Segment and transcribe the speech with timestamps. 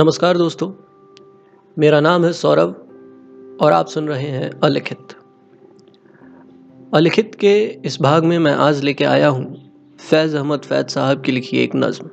[0.00, 0.70] नमस्कार दोस्तों,
[1.76, 5.12] मेरा नाम है सौरभ और आप सुन रहे हैं अलिखित।
[6.94, 7.52] अलिखित के
[7.84, 9.44] इस भाग में मैं आज लेके आया हूँ
[10.00, 12.08] फैज़ अहमद फैज़ साहब की लिखी एक नज़म।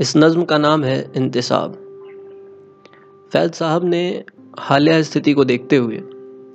[0.00, 1.74] इस नज़म का नाम है इंतसाब।
[3.32, 4.24] फैज़ साहब ने
[4.58, 5.96] हालिया स्थिति को देखते हुए,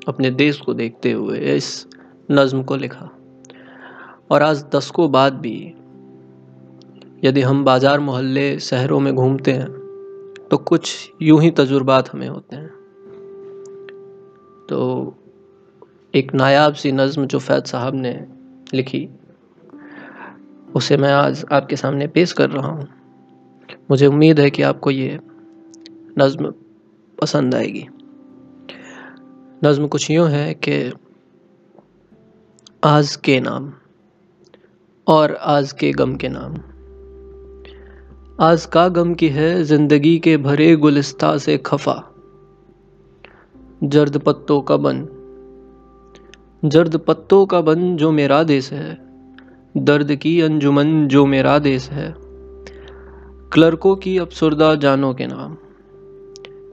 [0.08, 1.88] अपने देश को देखते हुए इस
[2.32, 3.10] नज़म को लिखा।
[4.32, 5.74] और आज दशकों बाद भी,
[7.24, 9.77] यदि हम बाज़ार मोहल्ले शहरों में घूमते हैं
[10.52, 12.68] तो कुछ यूँ ही तजुर्बात हमें होते हैं।
[14.70, 15.16] तो
[16.16, 18.28] एक नायाब सी नज़म जो फैद साहब ने
[18.74, 19.10] लिखी,
[20.76, 22.88] उसे मैं आज आपके सामने पेश कर रहा हूँ।
[23.92, 25.20] मुझे उम्मीद है कि आपको ये
[26.20, 26.54] नज़म
[27.22, 27.88] पसंद आएगी।
[29.64, 30.94] नज़म कुछ यूँ है कि
[32.84, 33.74] आज के नाम
[35.08, 36.77] और आज के गम के नाम।
[38.40, 42.04] आज का गम की है ज़िंदगी के भरे गुलिस्ता से खफा।
[43.84, 45.08] जर्द पत्तों का बन।
[46.66, 48.98] जर्द पत्तों का बन जो मेरा देश है।
[49.78, 52.16] दर्द की अंजुमन जो मेरा देश है।
[53.54, 55.58] क्लर्कों की अफसरदा जानों के नाम।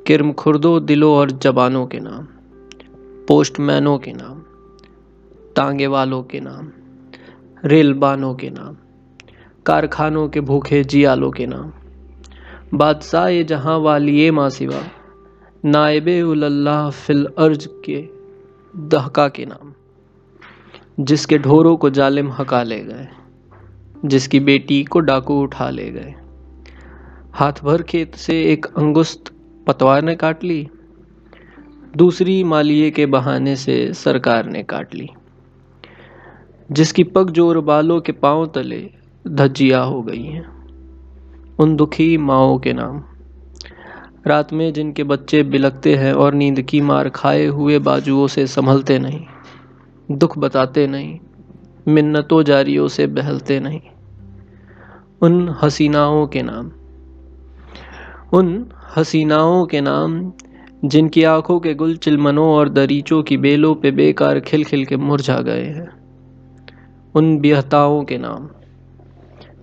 [0.07, 2.27] किरम खुर्दो दिलों और जबानों के नाम।
[3.29, 4.39] पोस्टमैनों के नाम।
[5.57, 6.71] तांगे वालों के नाम।
[7.65, 8.77] रेलबानों के नाम।
[9.67, 11.73] कारखानों के भूखे जियालों के नाम।
[12.75, 14.81] बादशाह जहाँ वालिए माँ सिवा,
[15.65, 18.01] नायब उल्लाह फिल अर्ज़ के
[18.89, 19.73] दहका के नाम,
[21.01, 23.07] जिसके ढोरों को जालिम हका ले गए,
[24.05, 26.15] जिसकी बेटी को डाकू उठा ले गए।
[27.35, 29.33] हाथ भर खेत से एक अंगुस्त
[29.67, 30.67] पतवार ने काट ली,
[31.97, 35.09] दूसरी मालिए के बहाने से सरकार ने काट ली,
[36.71, 38.83] जिसकी पग ज़ोर बालों के पाँव तले
[39.29, 40.65] धज्जिया हो गई हैं।
[41.59, 43.03] उन दुखी माओ के नाम।
[44.27, 48.99] रात में जिनके बच्चे बिलकते हैं और नींद की मार खाए हुए बाजुओं से संभलते
[48.99, 49.27] नहीं,
[50.11, 51.19] दुख बताते नहीं,
[51.89, 53.81] मिन्नतों जारियों से बहलते नहीं।
[55.23, 56.71] उन हसीनाओं के नाम।
[58.33, 60.33] उन हसीनाओं के नाम,
[60.85, 65.41] जिनकी आँखों के गुल चिलमनों और दरीचों की बेलों पे बेकार खिल खिल के मुरझा
[65.41, 65.91] गए हैं।
[67.15, 68.49] उन बिहताओं के नाम।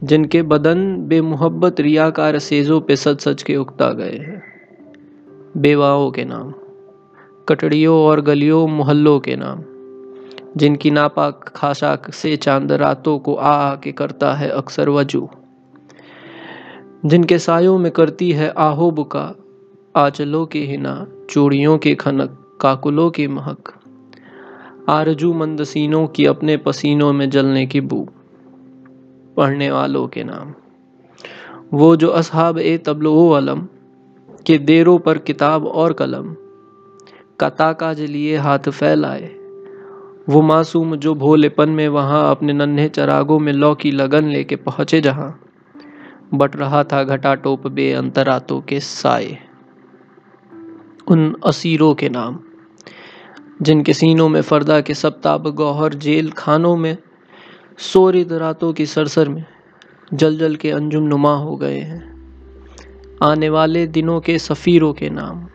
[0.04, 4.44] जिनके बदन बेमुहब्बत रियाकार सेजों पे सच सच के उगता गए हैं।
[5.58, 6.54] बेवाओं के नाम,
[7.50, 9.64] कटड़ियों और गलियों, मोहल्लों के नाम,
[10.58, 15.30] जिनकी नापाक खाशाक से चाँद रातों को आ आ के करता है अक्सर वज़ू,
[17.06, 19.36] जिनके सायों में करती है आहो बुका
[19.96, 23.74] आचलों की हिना, चूड़ियों की खनक, काकुलों की महक,
[24.90, 28.08] आरज़ू मंदसीनों की अपने पसीनों में जलने की बू।
[29.38, 30.54] पढ़ने वालों के नाम।
[31.74, 33.68] वो जो असहाब ए तबलो अलम
[34.46, 36.34] के देरों पर किताब और कलम,
[37.40, 39.30] कता काज लिए हाथ फैलाए।
[40.30, 45.02] वो मासूम जो भोलेपन में वहाँ अपने नन्हे चरागों में लौ की लगन लेके पहुँचे
[45.02, 45.40] जहाँ,
[46.34, 49.38] बट रहा था घटा टोप बे अंतरातों के साए।
[51.08, 52.40] उन असीरों के नाम,
[53.62, 56.98] जिनके सीनों में फरदा के सप्ताब गौहर जेल खानों में
[57.82, 59.46] सोरिद रातों की सरसर में
[60.14, 62.12] जल जल के अंजुम नुमा हो गए हैं।
[63.24, 65.48] आने वाले दिनों के सफ़ीरों के नाम,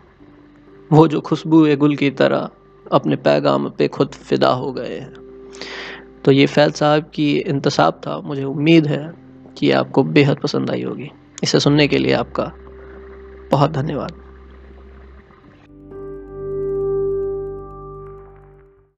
[0.93, 2.51] वो जो खुशबू गुल की तरह
[2.93, 5.15] अपने पैगाम पे खुद फिदा हो गए हैं।
[6.25, 9.15] तो ये फैल साहब की इंतसाब था, मुझे उम्मीद है
[9.59, 11.11] कि आपको बेहद पसंद आई होगी।
[11.43, 12.53] इसे सुनने के लिए आपका
[13.51, 14.26] बहुत धन्यवाद।